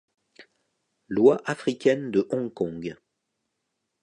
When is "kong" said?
2.51-2.95